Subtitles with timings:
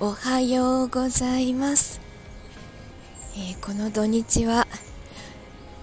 [0.00, 2.00] おはようございます、
[3.36, 4.66] えーこの土日は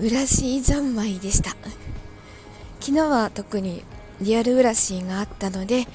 [0.02, 1.52] 浦し三昧でした。
[2.82, 3.84] 昨日は特に
[4.20, 5.86] リアル浦しがあったので、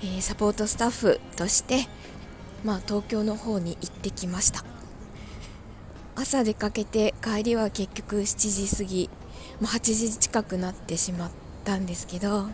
[0.00, 1.86] えーサポートスタッフとして、
[2.64, 4.64] まあ、東京の方に行ってきました。
[6.16, 9.10] 朝出かけて帰りは結局7時過ぎ、
[9.60, 11.30] まあ、8時近くなってしまっ
[11.64, 12.48] たんですけど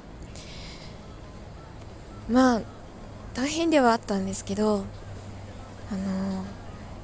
[2.29, 2.61] まあ
[3.33, 4.85] 大変ではあったんですけど
[5.91, 6.45] あの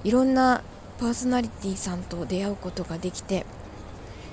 [0.04, 0.62] いろんな
[0.98, 3.46] パーソナリティさんと出会うことができて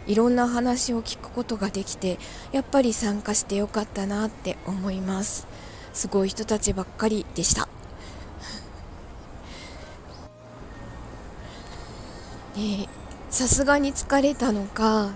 [0.08, 2.18] いろんな話を聞くことができて
[2.52, 5.46] やっぱり参加してよかったなって思います。
[5.94, 7.68] すごい人たちばっかりでした。
[12.56, 12.88] で
[13.30, 15.10] さすがに疲れたのか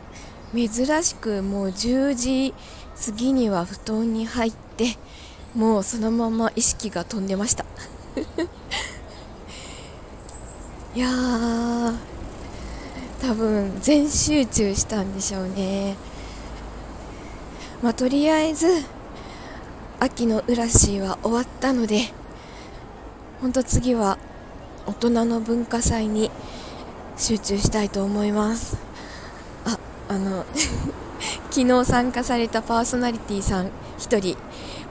[0.53, 0.69] 珍
[1.03, 2.53] しくもう10時
[3.05, 4.97] 過ぎには布団に入って
[5.55, 7.65] もうそのまま意識が飛んでました。
[10.93, 11.95] いやー
[13.21, 15.95] 多分全集中したんでしょうね。
[17.81, 18.67] まあとりあえず
[20.01, 22.01] 秋の浦しは終わったので
[23.39, 24.17] 本当次は
[24.85, 26.29] 大人の文化祭に
[27.15, 28.77] 集中したいと思います。
[29.63, 30.43] ああの
[31.51, 33.67] 昨日参加されたパーソナリティさん
[33.97, 34.37] 1人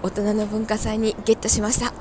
[0.02, 1.92] 大人の文化祭にゲットしました。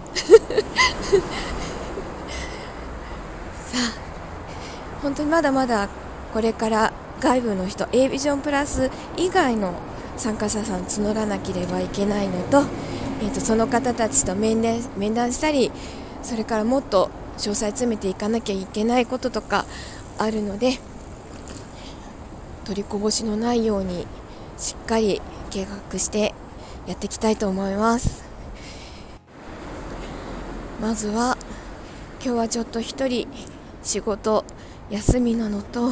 [3.70, 5.90] さあ本当にまだまだ
[6.34, 9.74] これから外部の人 A ビジョンプラス以外の
[10.18, 12.64] 参加者さん募らなければいけないのと,、
[13.22, 15.72] えー、とその方たちと面談面談したり
[16.24, 19.66] それからもっと詳細詰めていかなきゃいけないこととか
[20.18, 20.80] あるので
[22.66, 24.08] 取りこぼしのないように
[24.58, 26.34] しっかり計画して
[26.88, 28.30] やっていきたいと思います。
[30.82, 31.38] まずは
[32.24, 33.28] 今日はちょっと一人
[33.84, 34.46] 仕事
[34.90, 35.92] 休みなのと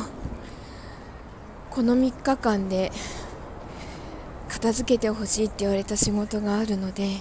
[1.69, 2.91] この3日間で
[4.49, 7.17] 片付けてほしいって言われた仕事があるので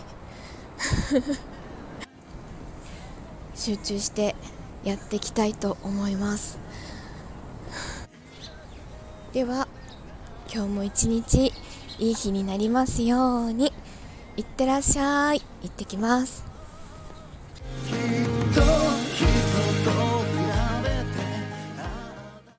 [3.54, 4.34] 集中して
[4.84, 6.58] やっていきたいと思います。
[9.32, 9.68] では
[10.52, 11.52] 今日も一日
[11.98, 13.72] いい日になりますように
[14.36, 15.42] いってらっしゃい。
[15.62, 16.55] 行ってきます。